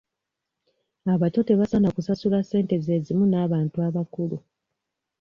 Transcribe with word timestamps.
Abato 1.13 1.39
tebasaana 1.47 1.89
kusasula 1.95 2.37
ssente 2.43 2.75
ze 2.85 2.95
zimu 3.05 3.25
n'abantu 3.27 3.77
abakulu. 3.87 4.37